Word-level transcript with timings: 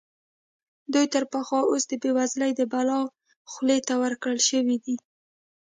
دوی 0.93 1.05
تر 1.13 1.23
پخوا 1.31 1.59
اوس 1.69 1.83
د 1.87 1.93
بېوزلۍ 2.01 2.51
د 2.55 2.61
بلا 2.71 2.99
خولې 3.51 3.79
ته 3.87 3.93
ورکړل 4.03 4.39
شوي 4.49 4.77
دي. 4.83 4.95